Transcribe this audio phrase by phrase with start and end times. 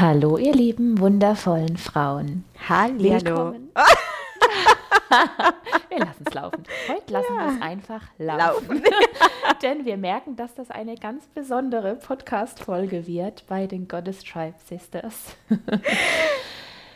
[0.00, 2.44] Hallo, ihr lieben, wundervollen Frauen.
[2.70, 2.98] Hallo.
[2.98, 3.70] Willkommen.
[5.90, 6.62] wir lassen es laufen.
[6.88, 7.44] Heute lassen ja.
[7.44, 8.76] wir es einfach laufen.
[8.78, 8.82] laufen.
[9.62, 15.36] Denn wir merken, dass das eine ganz besondere Podcast-Folge wird bei den Goddess Tribe Sisters.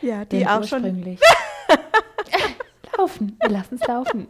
[0.01, 0.83] ja, die auch schon
[2.97, 3.37] laufen.
[3.41, 4.27] Wir lassen es laufen.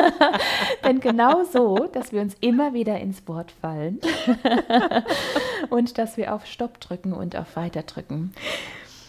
[0.84, 4.00] Denn genau so, dass wir uns immer wieder ins Wort fallen
[5.70, 8.32] und dass wir auf Stopp drücken und auf Weiter drücken,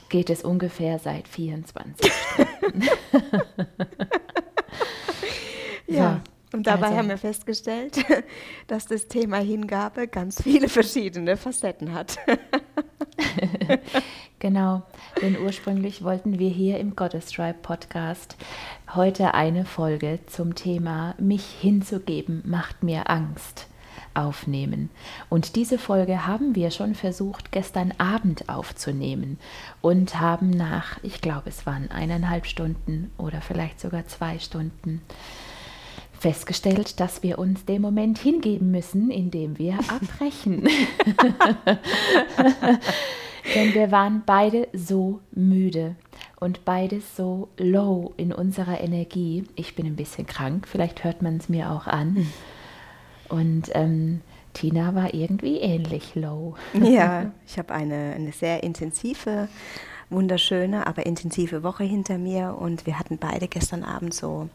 [0.09, 2.83] geht es ungefähr seit 24 Stunden.
[5.87, 6.21] ja.
[6.51, 6.97] So, und dabei also.
[6.97, 8.05] haben wir festgestellt,
[8.67, 12.17] dass das Thema Hingabe ganz viele verschiedene Facetten hat.
[14.41, 14.81] Genau,
[15.21, 18.35] denn ursprünglich wollten wir hier im Goddess Tribe Podcast
[18.93, 23.67] heute eine Folge zum Thema Mich hinzugeben macht mir Angst
[24.13, 24.89] aufnehmen.
[25.29, 29.39] Und diese Folge haben wir schon versucht gestern Abend aufzunehmen
[29.79, 35.01] und haben nach, ich glaube es waren eineinhalb Stunden oder vielleicht sogar zwei Stunden,
[36.19, 40.67] festgestellt, dass wir uns dem Moment hingeben müssen, in dem wir abbrechen.
[43.55, 45.95] Denn wir waren beide so müde
[46.39, 49.43] und beides so low in unserer Energie.
[49.55, 52.15] Ich bin ein bisschen krank, vielleicht hört man es mir auch an.
[52.15, 52.27] Hm.
[53.29, 54.21] Und ähm,
[54.53, 56.55] Tina war irgendwie ähnlich low.
[56.73, 59.47] Ja, ich habe eine, eine sehr intensive,
[60.09, 64.49] wunderschöne, aber intensive Woche hinter mir und wir hatten beide gestern Abend so,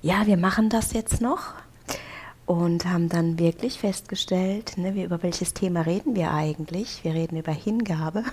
[0.00, 1.54] ja, wir machen das jetzt noch
[2.46, 7.04] und haben dann wirklich festgestellt, ne, wir, über welches Thema reden wir eigentlich?
[7.04, 8.24] Wir reden über Hingabe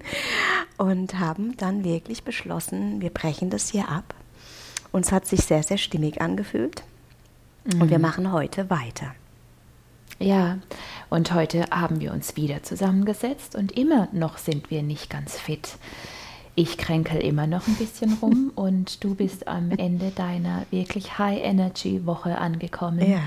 [0.76, 4.14] und haben dann wirklich beschlossen, wir brechen das hier ab.
[4.92, 6.82] Uns hat sich sehr, sehr stimmig angefühlt
[7.64, 7.82] mhm.
[7.82, 8.02] und wir mhm.
[8.02, 9.14] machen heute weiter.
[10.18, 10.58] Ja,
[11.08, 15.78] und heute haben wir uns wieder zusammengesetzt und immer noch sind wir nicht ganz fit.
[16.54, 22.38] Ich kränkel immer noch ein bisschen rum und du bist am Ende deiner wirklich High-Energy-Woche
[22.38, 23.22] angekommen ja.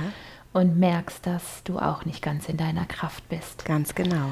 [0.51, 3.65] und merkst, dass du auch nicht ganz in deiner Kraft bist.
[3.65, 4.27] Ganz genau.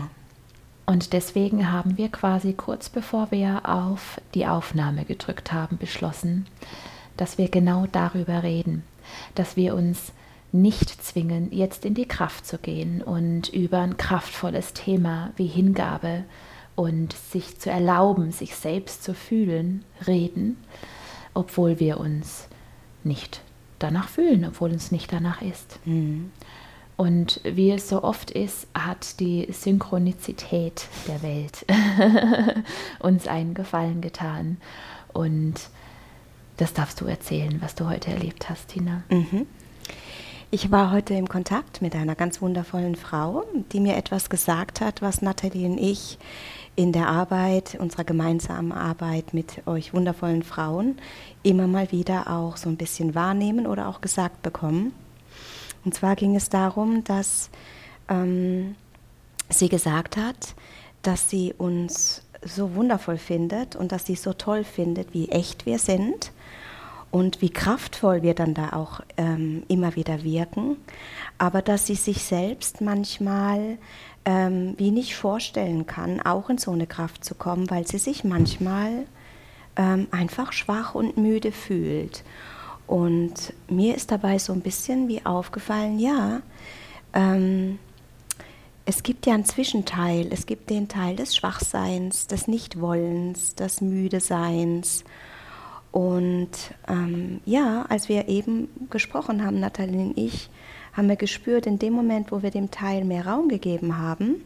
[0.86, 6.48] Und deswegen haben wir quasi kurz bevor wir auf die Aufnahme gedrückt haben, beschlossen,
[7.18, 8.84] dass wir genau darüber reden,
[9.36, 10.12] dass wir uns
[10.52, 16.24] nicht zwingen, jetzt in die Kraft zu gehen und über ein kraftvolles Thema wie Hingabe
[16.81, 20.58] und sich zu erlauben, sich selbst zu fühlen, reden,
[21.36, 22.47] obwohl wir uns
[23.03, 23.42] nicht
[23.78, 25.78] danach fühlen, obwohl uns nicht danach ist.
[25.86, 26.31] Mhm.
[26.97, 31.68] Und wie es so oft ist, hat die Synchronizität der Welt
[33.00, 34.58] uns einen Gefallen getan.
[35.14, 35.70] Und
[36.58, 39.03] das darfst du erzählen, was du heute erlebt hast, Tina.
[39.09, 39.46] Mhm.
[40.54, 45.02] Ich war heute im Kontakt mit einer ganz wundervollen Frau, die mir etwas gesagt hat,
[45.02, 46.18] was Nathalie und ich
[46.76, 50.98] in der Arbeit, unserer gemeinsamen Arbeit mit euch wundervollen Frauen
[51.42, 54.92] immer mal wieder auch so ein bisschen wahrnehmen oder auch gesagt bekommen.
[55.86, 57.50] Und zwar ging es darum, dass
[58.10, 58.76] ähm,
[59.48, 60.54] sie gesagt hat,
[61.02, 65.80] dass sie uns so wundervoll findet und dass sie so toll findet, wie echt wir
[65.80, 66.34] sind
[67.12, 70.78] und wie kraftvoll wir dann da auch ähm, immer wieder wirken,
[71.38, 73.78] aber dass sie sich selbst manchmal
[74.26, 78.24] ähm, wie nicht vorstellen kann, auch in so eine Kraft zu kommen, weil sie sich
[78.24, 79.06] manchmal
[79.76, 82.24] ähm, einfach schwach und müde fühlt.
[82.88, 86.42] Und mir ist dabei so ein bisschen wie aufgefallen, ja,
[87.14, 87.80] ähm,
[88.86, 90.28] es gibt ja einen Zwischenteil.
[90.32, 95.04] Es gibt den Teil des Schwachseins, des Nichtwollens, des Müdeseins.
[95.91, 96.50] Und
[96.88, 100.50] ähm, ja, als wir eben gesprochen haben, Nathalie und ich,
[100.94, 104.41] haben wir gespürt, in dem Moment, wo wir dem Teil mehr Raum gegeben haben,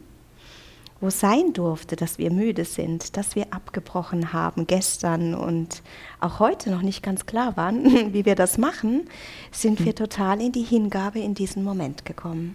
[1.00, 5.82] wo sein durfte, dass wir müde sind, dass wir abgebrochen haben gestern und
[6.20, 9.08] auch heute noch nicht ganz klar waren, wie wir das machen,
[9.52, 9.96] sind wir mhm.
[9.96, 12.54] total in die Hingabe in diesen Moment gekommen.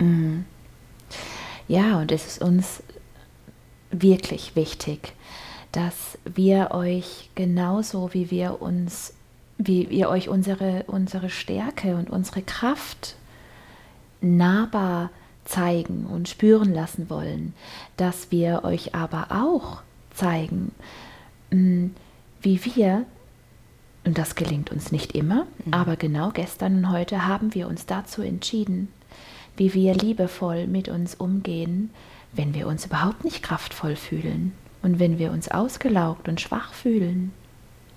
[0.00, 0.44] Mhm.
[1.68, 2.82] Ja, und es ist uns
[3.90, 5.12] wirklich wichtig,
[5.74, 9.12] dass wir euch genauso wie wir uns,
[9.58, 13.16] wie wir euch unsere, unsere Stärke und unsere Kraft
[14.20, 15.10] nahbar
[15.44, 17.54] zeigen und spüren lassen wollen,
[17.96, 19.82] dass wir euch aber auch
[20.14, 20.70] zeigen,
[21.50, 21.86] mm,
[22.40, 23.04] wie wir,
[24.04, 25.74] und das gelingt uns nicht immer, mhm.
[25.74, 28.92] aber genau gestern und heute haben wir uns dazu entschieden,
[29.56, 31.90] wie wir liebevoll mit uns umgehen,
[32.32, 34.52] wenn wir uns überhaupt nicht kraftvoll fühlen
[34.84, 37.32] und wenn wir uns ausgelaugt und schwach fühlen.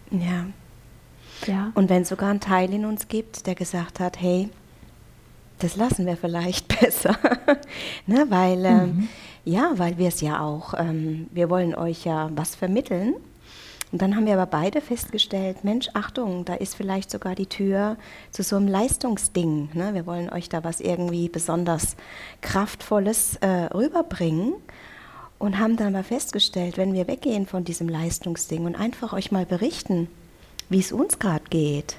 [0.09, 0.47] Ja.
[1.45, 1.71] Ja.
[1.75, 4.49] Und wenn es sogar einen Teil in uns gibt, der gesagt hat, hey,
[5.59, 7.15] das lassen wir vielleicht besser.
[8.07, 9.09] ne, weil ähm, mhm.
[9.47, 13.15] Ja, weil wir es ja auch, ähm, wir wollen euch ja was vermitteln.
[13.93, 17.95] Und dann haben wir aber beide festgestellt, Mensch, Achtung, da ist vielleicht sogar die Tür
[18.31, 19.69] zu so einem Leistungsding.
[19.73, 19.93] Ne?
[19.93, 21.95] Wir wollen euch da was irgendwie besonders
[22.41, 24.55] Kraftvolles äh, rüberbringen
[25.39, 29.45] und haben dann mal festgestellt, wenn wir weggehen von diesem Leistungsding und einfach euch mal
[29.45, 30.07] berichten,
[30.69, 31.97] wie es uns gerade geht,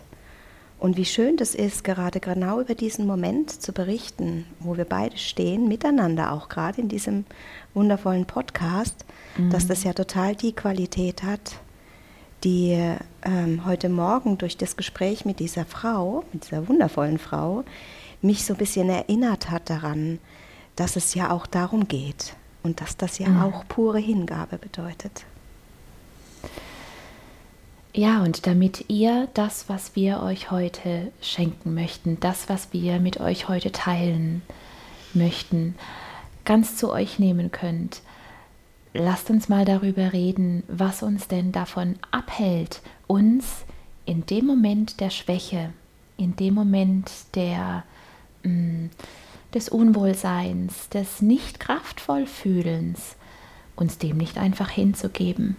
[0.78, 5.18] und wie schön das ist, gerade genau über diesen Moment zu berichten, wo wir beide
[5.18, 7.24] stehen, miteinander auch gerade in diesem
[7.74, 9.04] wundervollen Podcast,
[9.36, 9.50] mhm.
[9.50, 11.56] dass das ja total die Qualität hat,
[12.44, 12.78] die
[13.24, 17.64] ähm, heute Morgen durch das Gespräch mit dieser Frau, mit dieser wundervollen Frau,
[18.22, 20.20] mich so ein bisschen erinnert hat daran,
[20.76, 23.42] dass es ja auch darum geht und dass das ja mhm.
[23.42, 25.24] auch pure Hingabe bedeutet.
[27.94, 33.18] Ja, und damit ihr das, was wir euch heute schenken möchten, das, was wir mit
[33.18, 34.42] euch heute teilen
[35.14, 35.74] möchten,
[36.44, 38.02] ganz zu euch nehmen könnt,
[38.94, 43.64] lasst uns mal darüber reden, was uns denn davon abhält, uns
[44.04, 45.72] in dem Moment der Schwäche,
[46.16, 47.84] in dem Moment der,
[48.42, 48.90] mh, mm,
[49.54, 53.16] des Unwohlseins, des nicht kraftvoll Fühlens,
[53.76, 55.56] uns dem nicht einfach hinzugeben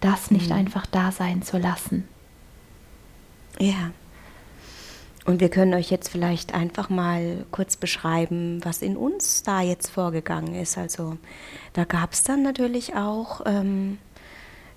[0.00, 0.56] das nicht mhm.
[0.56, 2.06] einfach da sein zu lassen.
[3.58, 3.90] Ja.
[5.24, 9.88] Und wir können euch jetzt vielleicht einfach mal kurz beschreiben, was in uns da jetzt
[9.88, 10.78] vorgegangen ist.
[10.78, 11.16] Also
[11.72, 13.98] da gab es dann natürlich auch ähm,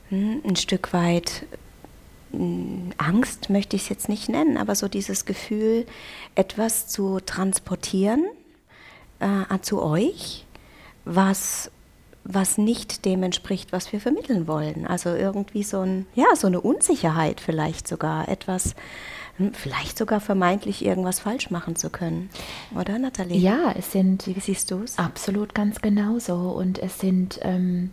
[0.10, 1.46] hm, ein Stück weit
[2.98, 5.86] Angst, möchte ich es jetzt nicht nennen, aber so dieses Gefühl,
[6.36, 8.26] etwas zu transportieren
[9.20, 10.46] äh, zu euch,
[11.06, 11.72] was
[12.32, 14.86] was nicht dem entspricht, was wir vermitteln wollen.
[14.86, 18.76] Also irgendwie so, ein, ja, so eine Unsicherheit vielleicht sogar, etwas,
[19.38, 22.30] hm, vielleicht sogar vermeintlich irgendwas falsch machen zu können.
[22.76, 23.38] Oder, Nathalie?
[23.38, 24.28] Ja, es sind.
[24.28, 24.98] Wie siehst du es?
[25.00, 26.36] Absolut ganz genauso.
[26.36, 27.40] Und es sind.
[27.42, 27.92] Ähm,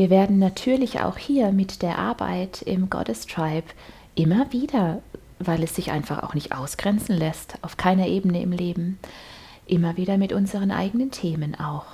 [0.00, 3.66] wir werden natürlich auch hier mit der Arbeit im Goddess Tribe
[4.14, 5.02] immer wieder,
[5.38, 8.98] weil es sich einfach auch nicht ausgrenzen lässt, auf keiner Ebene im Leben,
[9.66, 11.84] immer wieder mit unseren eigenen Themen auch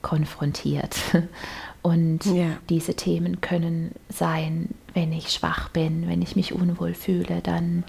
[0.00, 0.94] konfrontiert.
[1.82, 2.56] Und ja.
[2.68, 7.82] diese Themen können sein, wenn ich schwach bin, wenn ich mich unwohl fühle, dann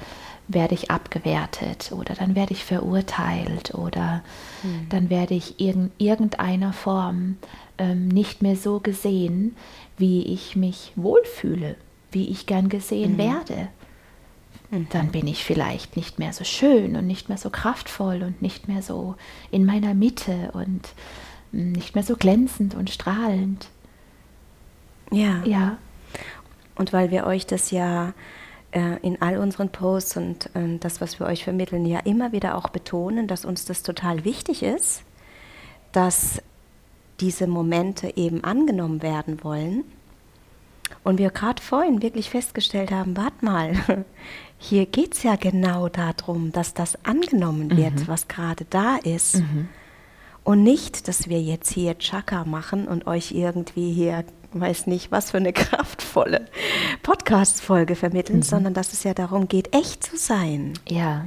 [0.47, 4.23] werde ich abgewertet oder dann werde ich verurteilt oder
[4.63, 4.87] mhm.
[4.89, 7.37] dann werde ich in irgendeiner Form
[7.77, 9.55] ähm, nicht mehr so gesehen,
[9.97, 11.75] wie ich mich wohlfühle,
[12.11, 13.17] wie ich gern gesehen mhm.
[13.17, 13.67] werde.
[14.71, 14.87] Mhm.
[14.89, 18.67] Dann bin ich vielleicht nicht mehr so schön und nicht mehr so kraftvoll und nicht
[18.67, 19.15] mehr so
[19.51, 20.87] in meiner Mitte und
[21.51, 23.67] nicht mehr so glänzend und strahlend.
[25.11, 25.43] Ja.
[25.45, 25.77] Ja.
[26.75, 28.13] Und weil wir euch das ja
[28.71, 32.55] äh, in all unseren Posts und äh, das, was wir euch vermitteln, ja immer wieder
[32.55, 35.03] auch betonen, dass uns das total wichtig ist,
[35.91, 36.41] dass
[37.19, 39.83] diese Momente eben angenommen werden wollen.
[41.03, 43.73] Und wir gerade vorhin wirklich festgestellt haben, warte mal,
[44.57, 48.07] hier geht es ja genau darum, dass das angenommen wird, mhm.
[48.07, 49.37] was gerade da ist.
[49.37, 49.69] Mhm.
[50.43, 54.23] Und nicht, dass wir jetzt hier Chaka machen und euch irgendwie hier,
[54.53, 56.45] weiß nicht, was für eine kraftvolle
[57.03, 58.43] Podcast-Folge vermitteln, mhm.
[58.43, 60.73] sondern dass es ja darum geht, echt zu sein.
[60.87, 61.25] Ja,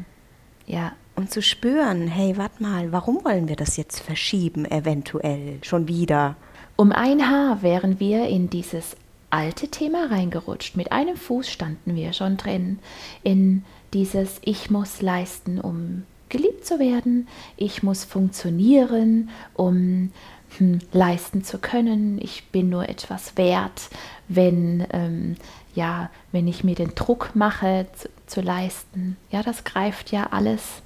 [0.66, 0.92] ja.
[1.16, 6.36] Und zu spüren, hey, warte mal, warum wollen wir das jetzt verschieben, eventuell, schon wieder?
[6.76, 8.96] Um ein Haar wären wir in dieses
[9.28, 10.76] alte Thema reingerutscht.
[10.76, 12.78] Mit einem Fuß standen wir schon drin
[13.22, 20.12] in dieses Ich muss leisten, um geliebt zu werden, ich muss funktionieren, um
[20.58, 23.88] hm, leisten zu können, ich bin nur etwas wert,
[24.28, 25.36] wenn, ähm,
[25.74, 29.16] ja, wenn ich mir den Druck mache zu, zu, leisten.
[29.30, 30.82] Ja, das greift ja alles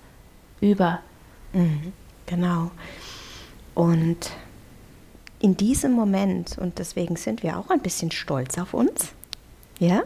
[0.61, 1.01] über.
[1.53, 1.93] Mhm,
[2.27, 2.71] genau.
[3.75, 4.31] Und
[5.41, 9.13] in diesem Moment, und deswegen sind wir auch ein bisschen stolz auf uns,
[9.79, 10.03] ja,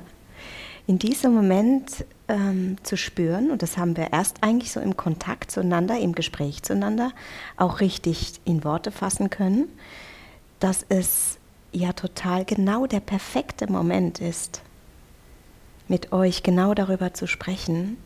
[0.86, 5.50] in diesem Moment ähm, zu spüren, und das haben wir erst eigentlich so im Kontakt
[5.50, 7.12] zueinander, im Gespräch zueinander,
[7.56, 9.68] auch richtig in Worte fassen können,
[10.60, 11.38] dass es
[11.72, 14.62] ja total genau der perfekte Moment ist,
[15.88, 17.96] mit euch genau darüber zu sprechen,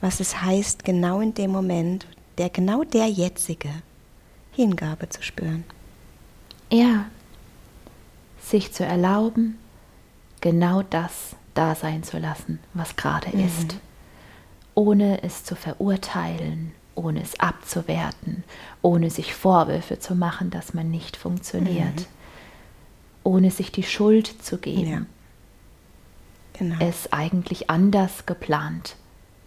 [0.00, 2.06] was es heißt, genau in dem Moment,
[2.38, 3.70] der genau der jetzige
[4.52, 5.64] Hingabe zu spüren.
[6.70, 7.06] Ja,
[8.40, 9.58] sich zu erlauben,
[10.40, 13.44] genau das da sein zu lassen, was gerade mhm.
[13.44, 13.76] ist,
[14.74, 18.44] ohne es zu verurteilen, ohne es abzuwerten,
[18.80, 22.06] ohne sich Vorwürfe zu machen, dass man nicht funktioniert, mhm.
[23.24, 25.02] ohne sich die Schuld zu geben, ja.
[26.52, 26.76] genau.
[26.78, 28.94] es eigentlich anders geplant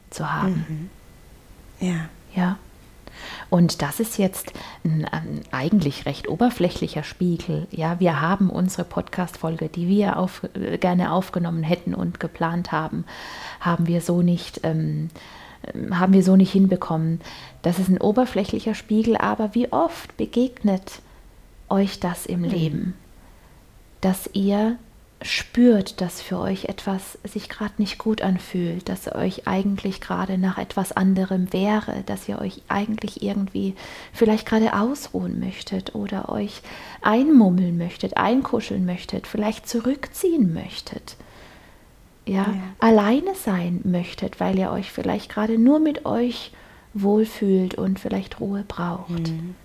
[0.09, 0.89] zu haben.
[1.79, 1.87] Mhm.
[1.87, 2.09] Ja.
[2.35, 2.57] Ja.
[3.49, 4.53] Und das ist jetzt
[4.83, 7.67] ein, ein, eigentlich recht oberflächlicher Spiegel.
[7.71, 13.05] Ja, wir haben unsere Podcast-Folge, die wir auf, äh, gerne aufgenommen hätten und geplant haben,
[13.59, 15.09] haben wir so nicht, ähm,
[15.73, 17.21] ähm, haben wir so nicht hinbekommen.
[17.61, 21.01] Das ist ein oberflächlicher Spiegel, aber wie oft begegnet
[21.69, 22.49] euch das im mhm.
[22.49, 22.93] Leben,
[24.01, 24.77] dass ihr
[25.23, 30.57] spürt, dass für euch etwas sich gerade nicht gut anfühlt, dass euch eigentlich gerade nach
[30.57, 33.75] etwas anderem wäre, dass ihr euch eigentlich irgendwie
[34.13, 36.61] vielleicht gerade ausruhen möchtet oder euch
[37.01, 41.17] einmummeln möchtet, einkuscheln möchtet, vielleicht zurückziehen möchtet.
[42.25, 42.53] Ja, ja.
[42.79, 46.51] alleine sein möchtet, weil ihr euch vielleicht gerade nur mit euch
[46.93, 49.27] wohlfühlt und vielleicht Ruhe braucht.
[49.27, 49.55] Mhm.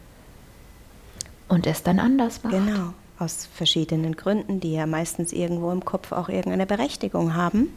[1.49, 2.55] Und es dann anders macht.
[2.55, 7.69] Genau aus verschiedenen Gründen, die ja meistens irgendwo im Kopf auch irgendeine Berechtigung haben,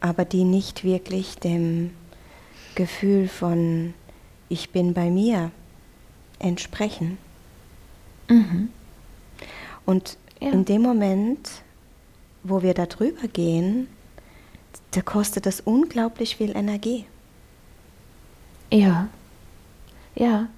[0.00, 1.90] aber die nicht wirklich dem
[2.74, 3.94] Gefühl von
[4.48, 5.50] ich bin bei mir
[6.38, 7.18] entsprechen.
[8.28, 8.68] Mhm.
[9.84, 10.50] Und ja.
[10.50, 11.50] in dem Moment,
[12.42, 13.88] wo wir da drüber gehen,
[14.92, 17.06] da kostet das unglaublich viel Energie.
[18.70, 19.08] Ja.
[20.14, 20.48] Ja.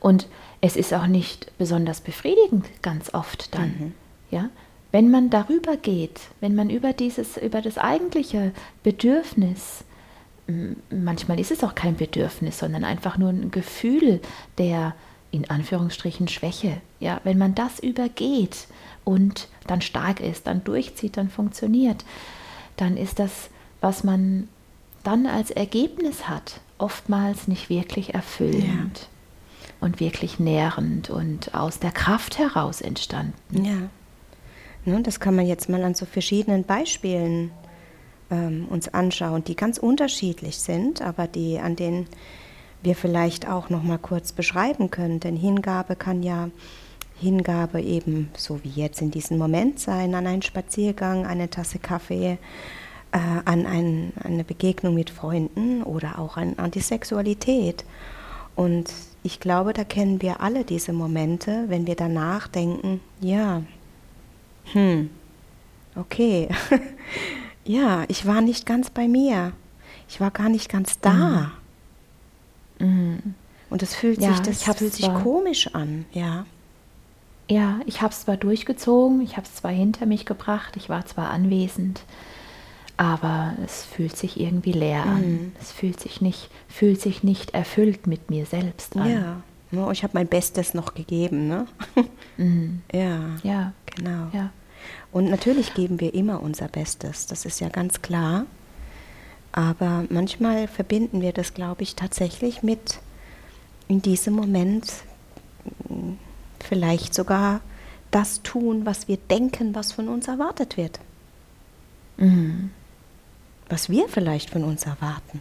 [0.00, 0.28] Und
[0.60, 3.68] es ist auch nicht besonders befriedigend ganz oft dann.
[3.68, 3.94] Mhm.
[4.30, 4.50] Ja?
[4.90, 9.84] Wenn man darüber geht, wenn man über dieses, über das eigentliche Bedürfnis,
[10.90, 14.20] manchmal ist es auch kein Bedürfnis, sondern einfach nur ein Gefühl
[14.56, 14.94] der
[15.30, 16.80] in Anführungsstrichen Schwäche.
[17.00, 18.66] Ja, wenn man das übergeht
[19.04, 22.04] und dann stark ist, dann durchzieht, dann funktioniert,
[22.76, 23.50] dann ist das,
[23.82, 24.48] was man
[25.04, 28.98] dann als Ergebnis hat, oftmals nicht wirklich erfüllend.
[29.00, 29.17] Ja
[29.80, 33.64] und wirklich nährend und aus der Kraft heraus entstanden.
[33.64, 33.88] Ja.
[34.84, 37.50] Nun, das kann man jetzt mal an so verschiedenen Beispielen
[38.30, 42.06] ähm, uns anschauen, die ganz unterschiedlich sind, aber die an denen
[42.82, 45.20] wir vielleicht auch noch mal kurz beschreiben können.
[45.20, 46.48] Denn Hingabe kann ja
[47.20, 52.38] Hingabe eben so wie jetzt in diesem Moment sein, an einen Spaziergang, eine Tasse Kaffee,
[53.10, 57.84] äh, an ein, eine Begegnung mit Freunden oder auch an, an die Sexualität.
[58.54, 58.92] Und
[59.22, 63.62] ich glaube, da kennen wir alle diese Momente, wenn wir danach denken, ja,
[64.72, 65.10] hm,
[65.96, 66.48] okay,
[67.64, 69.52] ja, ich war nicht ganz bei mir,
[70.08, 71.52] ich war gar nicht ganz da.
[72.78, 72.86] Mhm.
[72.86, 73.34] Mhm.
[73.70, 76.46] Und es fühlt ja, sich, das fühlt sich komisch an, ja.
[77.50, 81.06] Ja, ich habe es zwar durchgezogen, ich habe es zwar hinter mich gebracht, ich war
[81.06, 82.02] zwar anwesend,
[82.98, 85.20] aber es fühlt sich irgendwie leer an.
[85.20, 85.52] Mhm.
[85.60, 89.08] Es fühlt sich nicht, fühlt sich nicht erfüllt mit mir selbst an.
[89.08, 91.66] Ja, no, ich habe mein Bestes noch gegeben, ne?
[92.36, 92.82] Mhm.
[92.92, 94.28] Ja, ja, genau.
[94.32, 94.50] Ja.
[95.10, 98.46] Und natürlich geben wir immer unser Bestes, das ist ja ganz klar.
[99.50, 103.00] Aber manchmal verbinden wir das, glaube ich, tatsächlich mit
[103.88, 104.86] in diesem Moment
[106.60, 107.60] vielleicht sogar
[108.12, 111.00] das tun, was wir denken, was von uns erwartet wird.
[112.18, 112.70] Mhm
[113.68, 115.40] was wir vielleicht von uns erwarten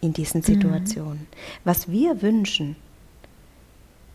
[0.00, 1.36] in diesen Situationen, mhm.
[1.64, 2.76] was wir wünschen,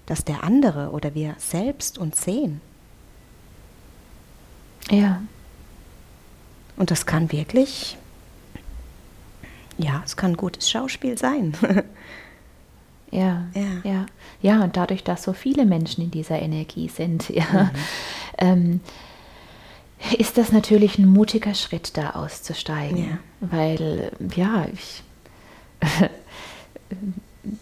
[0.06, 2.62] dass der andere oder wir selbst uns sehen.
[4.90, 5.22] Ja.
[6.76, 7.98] Und das kann wirklich,
[9.78, 11.54] ja, es kann ein gutes Schauspiel sein.
[13.12, 14.06] ja, ja, ja,
[14.42, 14.64] ja.
[14.64, 17.72] und dadurch, dass so viele Menschen in dieser Energie sind, ja, mhm.
[18.40, 18.82] ähm,
[20.18, 22.98] ist das natürlich ein mutiger Schritt, da auszusteigen.
[22.98, 23.18] Ja.
[23.40, 25.04] Weil, ja, ich,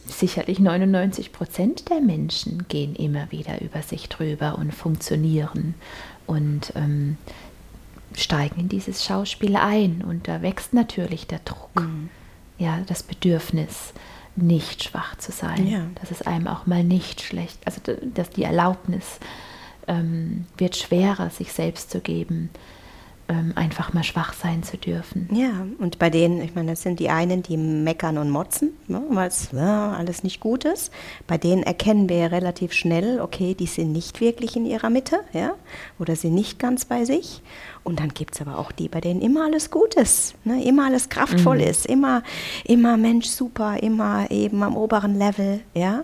[0.08, 5.76] sicherlich 99 Prozent der Menschen gehen immer wieder über sich drüber und funktionieren
[6.28, 7.18] und ähm,
[8.16, 10.04] steigen in dieses Schauspiel ein.
[10.08, 12.10] Und da wächst natürlich der Druck, mhm.
[12.58, 13.94] ja, das Bedürfnis,
[14.36, 15.86] nicht schwach zu sein, ja.
[16.00, 17.82] dass es einem auch mal nicht schlecht, also
[18.14, 19.20] dass die Erlaubnis,
[19.92, 22.50] ähm, wird schwerer, sich selbst zu geben,
[23.28, 25.30] ähm, einfach mal schwach sein zu dürfen.
[25.34, 29.02] Ja, und bei denen, ich meine, das sind die einen, die meckern und motzen, ne,
[29.10, 30.92] weil es ja, alles nicht gut ist.
[31.28, 35.20] Bei denen erkennen wir ja relativ schnell, okay, die sind nicht wirklich in ihrer Mitte,
[35.34, 35.52] ja,
[36.00, 37.42] oder sind nicht ganz bei sich.
[37.84, 40.64] Und dann gibt es aber auch die, bei denen immer alles gut ist, ne?
[40.64, 41.64] immer alles kraftvoll mhm.
[41.64, 42.24] ist, immer,
[42.64, 46.04] immer Mensch super, immer eben am oberen Level, ja.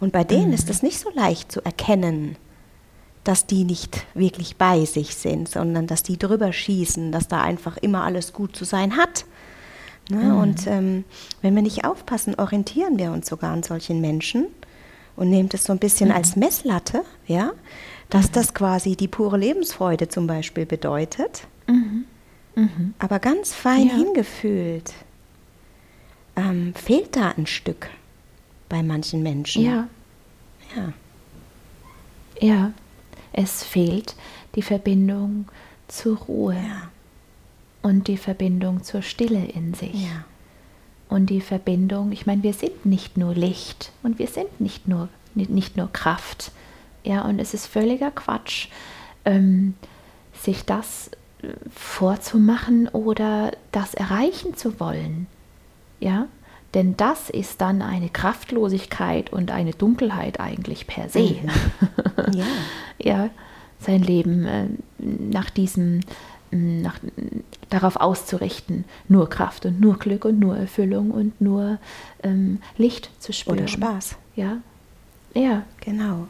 [0.00, 0.54] Und bei denen mhm.
[0.54, 2.36] ist es nicht so leicht zu erkennen,
[3.24, 7.76] dass die nicht wirklich bei sich sind, sondern dass die drüber schießen, dass da einfach
[7.78, 9.24] immer alles gut zu sein hat.
[10.10, 10.18] Ne?
[10.18, 10.36] Mhm.
[10.36, 11.04] Und ähm,
[11.40, 14.46] wenn wir nicht aufpassen, orientieren wir uns sogar an solchen Menschen
[15.16, 16.16] und nehmen das so ein bisschen mhm.
[16.16, 17.52] als Messlatte, ja,
[18.10, 18.32] dass mhm.
[18.32, 21.46] das quasi die pure Lebensfreude zum Beispiel bedeutet.
[21.66, 22.04] Mhm.
[22.54, 22.94] Mhm.
[22.98, 23.94] Aber ganz fein ja.
[23.94, 24.92] hingefühlt
[26.36, 27.88] ähm, fehlt da ein Stück
[28.68, 29.64] bei manchen Menschen.
[29.64, 29.88] Ja.
[30.76, 30.92] Ja.
[32.40, 32.72] Ja.
[33.36, 34.14] Es fehlt
[34.54, 35.46] die Verbindung
[35.88, 36.90] zur Ruhe Ja.
[37.82, 40.04] und die Verbindung zur Stille in sich.
[40.06, 40.24] Ja.
[41.08, 45.08] Und die Verbindung, ich meine, wir sind nicht nur Licht und wir sind nicht nur,
[45.34, 46.52] nicht, nur Kraft.
[47.02, 48.68] Ja, und es ist völliger Quatsch,
[49.24, 49.74] ähm,
[50.32, 51.10] sich das
[51.42, 55.26] äh, vorzumachen oder das erreichen zu wollen.
[56.00, 56.26] Ja,
[56.74, 61.36] denn das ist dann eine Kraftlosigkeit und eine Dunkelheit eigentlich per se.
[62.34, 62.44] Ja.
[62.98, 63.30] ja,
[63.78, 64.66] sein Leben äh,
[64.98, 66.00] nach diesem,
[66.50, 66.98] m, nach,
[67.70, 71.78] darauf auszurichten, nur Kraft und nur Glück und nur Erfüllung und nur
[72.22, 73.58] ähm, Licht zu spüren.
[73.58, 74.16] Oder Spaß.
[74.36, 74.58] Ja,
[75.34, 76.28] ja, Genau.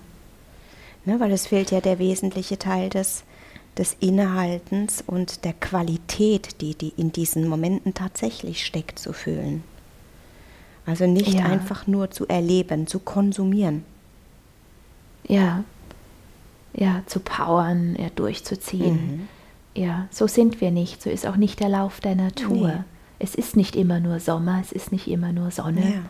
[1.06, 3.24] Ne, weil es fehlt ja der wesentliche Teil des,
[3.76, 9.62] des Innehaltens und der Qualität, die, die in diesen Momenten tatsächlich steckt, zu fühlen.
[10.86, 11.44] Also nicht Ja.
[11.46, 13.84] einfach nur zu erleben, zu konsumieren.
[15.26, 15.64] ja,
[16.76, 19.28] ja, zu powern, ja, durchzuziehen.
[19.76, 22.68] Ja, so sind wir nicht, so ist auch nicht der Lauf der Natur.
[22.68, 22.82] Nee.
[23.20, 26.00] Es ist nicht immer nur Sommer, es ist nicht immer nur Sonne, Ja.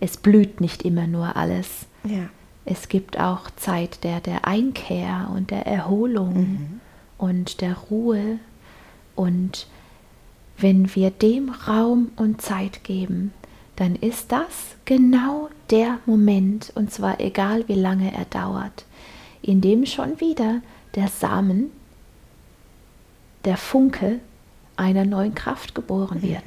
[0.00, 1.86] es blüht nicht immer nur alles.
[2.04, 2.28] Ja.
[2.64, 6.80] Es gibt auch Zeit der, der Einkehr und der Erholung
[7.16, 8.38] und der Ruhe.
[9.16, 9.66] Und
[10.58, 13.32] wenn wir dem Raum und Zeit geben,
[13.80, 18.84] dann ist das genau der Moment, und zwar egal wie lange er dauert,
[19.40, 20.60] in dem schon wieder
[20.96, 21.70] der Samen,
[23.46, 24.20] der Funke
[24.76, 26.42] einer neuen Kraft geboren wird.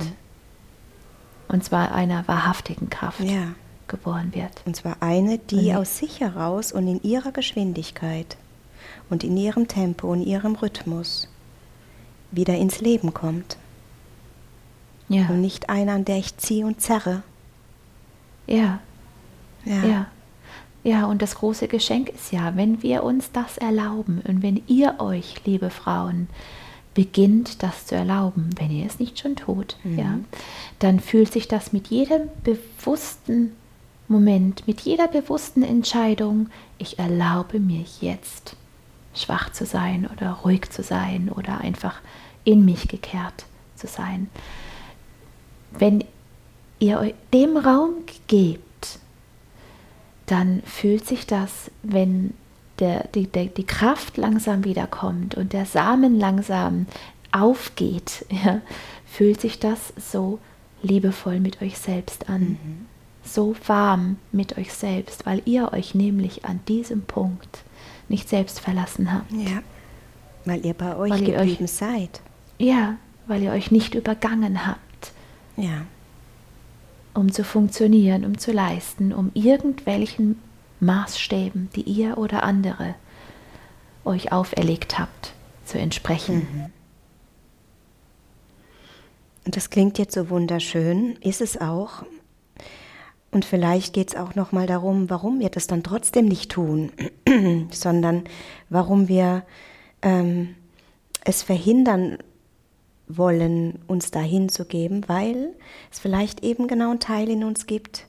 [1.48, 3.56] Und zwar einer wahrhaftigen Kraft Ja.
[3.88, 4.62] geboren wird.
[4.68, 8.38] Und zwar eine, die Und- aus sich heraus und in ihrer Geschwindigkeit
[9.10, 11.28] und in ihrem Tempo und ihrem Rhythmus
[12.30, 13.58] wieder ins Leben kommt.
[15.10, 17.24] Ja, Und nicht eine, an der ich ziehe und zerre.
[18.48, 18.80] ja,
[19.66, 19.84] Ja.
[19.86, 20.06] ja.
[20.86, 24.96] Ja, und das große Geschenk ist ja, wenn wir uns das erlauben und wenn ihr
[25.00, 26.28] euch, liebe Frauen,
[26.94, 30.20] beginnt das zu erlauben, wenn ihr es nicht schon tut, ja,
[30.80, 33.54] dann fühlt sich das mit jedem bewussten
[34.10, 38.58] Moment, mit jeder bewussten Entscheidung, ich erlaube mir jetzt
[39.16, 42.02] schwach zu sein oder ruhig zu sein oder einfach
[42.44, 43.46] in mich gekehrt
[43.78, 44.30] zu sein.
[45.78, 46.04] Wenn
[46.80, 47.94] ihr dem Raum
[48.28, 49.00] gebt,
[50.26, 52.34] dann fühlt sich das, wenn
[52.80, 56.86] der, die, der, die Kraft langsam wiederkommt und der Samen langsam
[57.32, 58.62] aufgeht, ja,
[59.06, 60.40] fühlt sich das so
[60.82, 62.58] liebevoll mit euch selbst an,
[63.24, 67.64] so warm mit euch selbst, weil ihr euch nämlich an diesem Punkt
[68.10, 69.32] nicht selbst verlassen habt.
[69.32, 69.62] Ja.
[70.46, 72.22] Weil ihr bei euch Weil ihr euch- geblieben seid.
[72.58, 74.80] Ja, weil ihr euch nicht übergangen habt,
[75.56, 75.86] Ja.
[77.14, 80.40] um zu funktionieren, um zu leisten, um irgendwelchen
[80.80, 82.96] Maßstäben, die ihr oder andere
[84.04, 85.34] euch auferlegt habt,
[85.66, 86.72] zu entsprechen.
[89.46, 92.04] Und das klingt jetzt so wunderschön, ist es auch.
[93.32, 96.92] Und vielleicht geht es auch noch mal darum, warum wir das dann trotzdem nicht tun,
[97.72, 98.26] sondern
[98.70, 99.44] warum wir
[100.02, 100.56] ähm,
[101.26, 102.20] es verhindern
[103.08, 105.54] wollen, uns dahin zu geben, weil
[105.92, 108.08] es vielleicht eben genau einen Teil in uns gibt,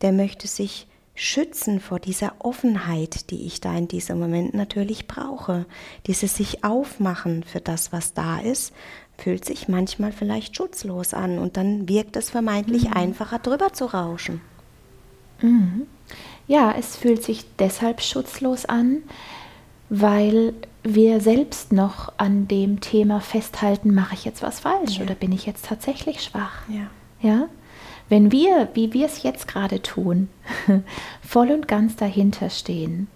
[0.00, 5.66] der möchte sich schützen vor dieser Offenheit, die ich da in diesem Moment natürlich brauche.
[6.06, 8.72] Dieses sich aufmachen für das, was da ist,
[9.18, 14.40] fühlt sich manchmal vielleicht schutzlos an und dann wirkt es vermeintlich einfacher, drüber zu rauschen.
[16.46, 19.02] Ja, es fühlt sich deshalb schutzlos an,
[19.94, 25.04] weil wir selbst noch an dem Thema festhalten, mache ich jetzt was falsch Ja.
[25.04, 26.62] oder bin ich jetzt tatsächlich schwach?
[26.68, 26.86] Ja.
[27.20, 27.48] Ja?
[28.08, 30.30] Wenn wir, wie wir es jetzt gerade tun,
[31.22, 33.08] voll und ganz dahinter stehen,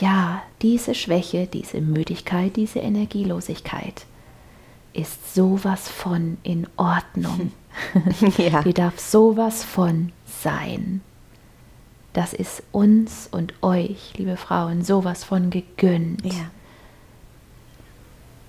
[0.00, 4.04] ja, diese Schwäche, diese Müdigkeit, diese Energielosigkeit
[4.92, 7.52] ist sowas von in Ordnung.
[8.36, 8.62] Ja.
[8.62, 11.00] Die darf sowas von sein.
[12.12, 16.50] Das ist uns und euch, liebe Frauen, sowas von gegönnt, Ja.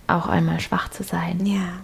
[0.08, 1.46] auch einmal schwach zu sein.
[1.46, 1.82] Ja.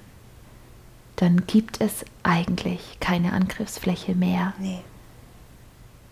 [1.17, 4.53] Dann gibt es eigentlich keine Angriffsfläche mehr.
[4.59, 4.81] Nee.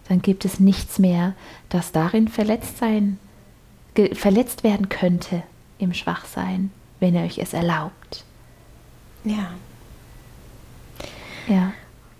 [0.09, 1.33] Dann gibt es nichts mehr,
[1.69, 3.17] das darin verletzt sein,
[4.13, 5.43] verletzt werden könnte
[5.79, 8.23] im Schwachsein, wenn ihr euch es erlaubt.
[9.23, 9.51] Ja.
[11.47, 11.73] Ja,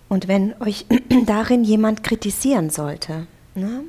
[0.08, 0.86] Und wenn euch
[1.26, 3.84] darin jemand kritisieren sollte, ne?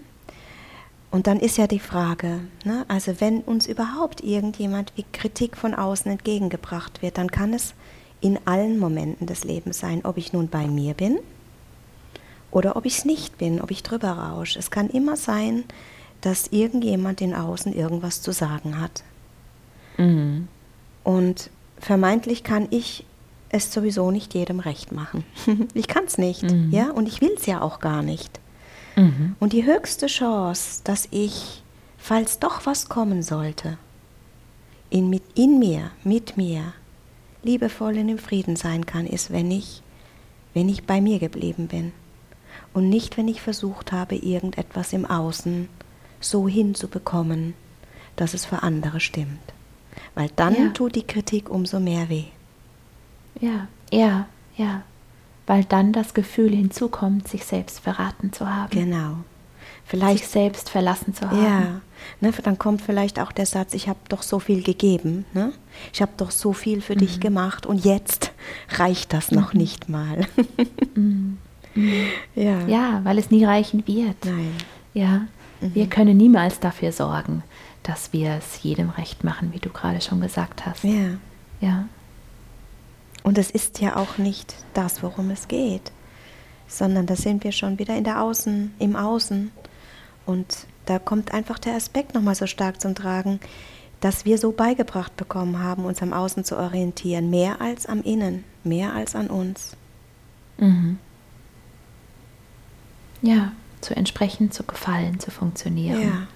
[1.11, 2.85] und dann ist ja die Frage, ne?
[2.87, 7.73] also wenn uns überhaupt irgendjemand wie Kritik von außen entgegengebracht wird, dann kann es
[8.21, 11.19] in allen Momenten des Lebens sein, ob ich nun bei mir bin
[12.51, 14.57] oder ob ich es nicht bin, ob ich drüber rausche.
[14.59, 15.63] Es kann immer sein,
[16.21, 19.03] dass irgendjemand in Außen irgendwas zu sagen hat.
[19.97, 20.47] Mhm.
[21.03, 21.49] Und
[21.79, 23.05] vermeintlich kann ich
[23.49, 25.23] es sowieso nicht jedem recht machen.
[25.73, 26.71] ich kann es nicht, mhm.
[26.71, 28.39] ja, und ich will es ja auch gar nicht.
[28.95, 29.35] Mhm.
[29.39, 31.63] Und die höchste Chance, dass ich,
[31.97, 33.77] falls doch was kommen sollte,
[34.89, 36.73] in, mit, in mir, mit mir,
[37.43, 39.81] liebevoll in dem Frieden sein kann, ist, wenn ich,
[40.53, 41.91] wenn ich bei mir geblieben bin.
[42.73, 45.69] Und nicht, wenn ich versucht habe, irgendetwas im Außen
[46.19, 47.53] so hinzubekommen,
[48.15, 49.53] dass es für andere stimmt.
[50.13, 50.69] Weil dann ja.
[50.69, 52.25] tut die Kritik umso mehr weh.
[53.39, 54.27] Ja, ja,
[54.57, 54.83] ja.
[55.47, 58.71] Weil dann das Gefühl hinzukommt, sich selbst verraten zu haben.
[58.71, 59.17] Genau.
[59.85, 61.43] Vielleicht sich selbst verlassen zu haben.
[61.43, 61.81] Ja,
[62.19, 65.53] ne, dann kommt vielleicht auch der Satz, ich habe doch so viel gegeben, ne?
[65.93, 66.99] ich habe doch so viel für mhm.
[66.99, 68.31] dich gemacht und jetzt
[68.69, 69.59] reicht das noch mhm.
[69.59, 70.25] nicht mal.
[70.95, 71.37] mhm.
[72.35, 72.65] Ja.
[72.67, 74.25] ja, weil es nie reichen wird.
[74.25, 74.53] Nein.
[74.93, 75.27] Ja,
[75.59, 75.89] wir mhm.
[75.89, 77.43] können niemals dafür sorgen,
[77.83, 80.83] dass wir es jedem recht machen, wie du gerade schon gesagt hast.
[80.83, 81.17] Ja.
[81.61, 81.85] Ja.
[83.25, 85.91] Und es ist ja auch nicht das, worum es geht,
[86.67, 89.51] sondern da sind wir schon wieder in der Außen, im Außen.
[90.27, 93.39] Und da kommt einfach der Aspekt nochmal so stark zum Tragen,
[93.99, 98.43] dass wir so beigebracht bekommen haben, uns am Außen zu orientieren, mehr als am Innen,
[98.63, 99.75] mehr als an uns.
[100.59, 100.99] Mhm.
[103.23, 106.27] Ja, zu entsprechen, zu gefallen, zu funktionieren.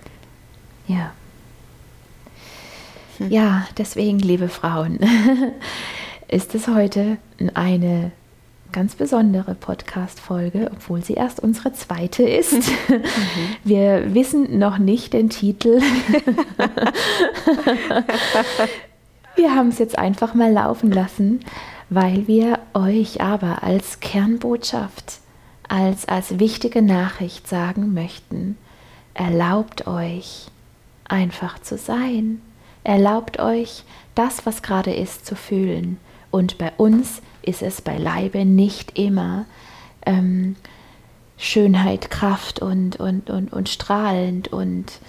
[0.88, 0.95] Ja.
[0.95, 1.12] Ja.
[3.19, 3.30] Hm.
[3.30, 4.97] Ja, deswegen, liebe Frauen,
[6.30, 7.18] ist es heute
[7.56, 8.12] eine
[8.72, 12.54] ganz besondere Podcast-Folge, obwohl sie erst unsere zweite ist.
[12.89, 13.56] Mhm.
[13.63, 15.80] Wir wissen noch nicht den Titel.
[19.36, 21.39] wir haben es jetzt einfach mal laufen lassen,
[21.89, 25.20] weil wir euch aber als Kernbotschaft,
[25.68, 28.58] als, als wichtige Nachricht sagen möchten,
[29.13, 30.48] erlaubt euch
[31.08, 32.42] einfach zu sein.
[32.84, 33.84] Erlaubt euch,
[34.15, 35.98] das, was gerade ist, zu fühlen.
[36.32, 39.46] Und bei uns ist es beileibe nicht immer
[40.06, 40.56] ähm,
[41.38, 45.00] Schönheit, Kraft und, und, und, und strahlend und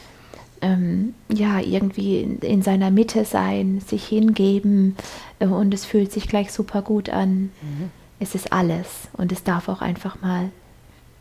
[0.62, 4.96] ähm, ja, irgendwie in, in, seiner Mitte sein, sich hingeben
[5.38, 7.50] äh, und es fühlt sich gleich super gut an.
[7.62, 7.90] Mhm.
[8.18, 10.50] Es ist alles und es darf auch einfach mal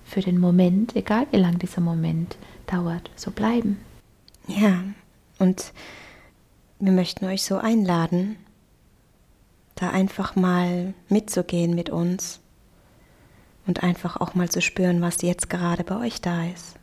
[0.05, 3.79] für den Moment, egal wie lang dieser Moment dauert, so bleiben.
[4.47, 4.83] Ja,
[5.37, 5.71] und
[6.79, 8.35] wir möchten euch so einladen,
[9.79, 12.41] da einfach mal mitzugehen mit uns
[13.65, 16.75] und einfach auch mal zu spüren, was jetzt gerade bei euch da ist.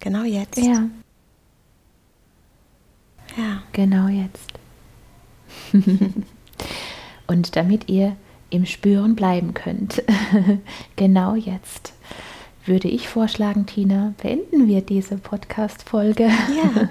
[0.00, 0.58] Genau jetzt.
[0.58, 0.88] Ja.
[3.36, 3.62] Ja.
[3.72, 4.52] Genau jetzt.
[7.26, 8.16] und damit ihr
[8.50, 10.02] im Spüren bleiben könnt,
[10.96, 11.94] genau jetzt,
[12.66, 16.24] würde ich vorschlagen, Tina, beenden wir diese Podcast-Folge.
[16.24, 16.88] Ja.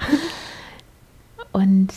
[1.52, 1.94] und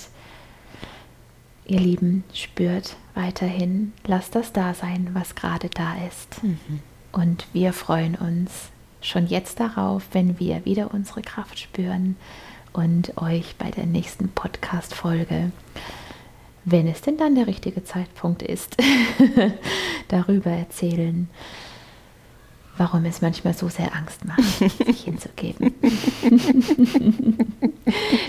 [1.66, 6.42] ihr Lieben, spürt weiterhin, lasst das da sein, was gerade da ist.
[6.42, 6.81] Mhm.
[7.12, 12.16] Und wir freuen uns schon jetzt darauf, wenn wir wieder unsere Kraft spüren
[12.72, 15.53] und euch bei der nächsten Podcast-Folge,
[16.64, 18.77] wenn es denn dann der richtige Zeitpunkt ist,
[20.09, 21.29] darüber erzählen,
[22.76, 24.42] warum es manchmal so sehr Angst macht,
[24.87, 25.74] sich hinzugeben.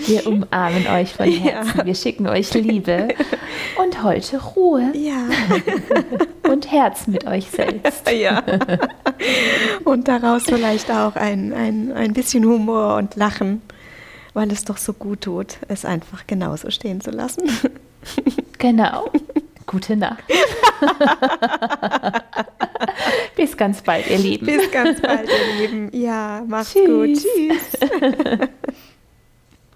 [0.06, 1.78] Wir umarmen euch von Herzen.
[1.78, 1.86] Ja.
[1.86, 3.08] Wir schicken euch Liebe
[3.82, 4.92] und heute Ruhe.
[4.94, 5.26] Ja.
[6.48, 8.08] Und Herz mit euch selbst.
[8.08, 8.40] Ja.
[9.82, 13.62] Und daraus vielleicht auch ein, ein, ein bisschen Humor und Lachen,
[14.32, 17.50] weil es doch so gut tut, es einfach genauso stehen zu lassen.
[18.58, 19.10] Genau.
[19.66, 20.22] Gute Nacht.
[23.36, 24.46] Bis ganz bald, ihr Lieben.
[24.46, 25.90] Bis ganz bald, ihr Lieben.
[25.92, 26.86] Ja, macht's Tschüss.
[26.86, 27.18] gut.
[27.18, 27.78] Tschüss.